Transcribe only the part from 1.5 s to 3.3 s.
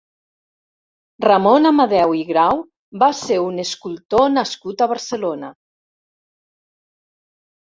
Amadeu i Grau va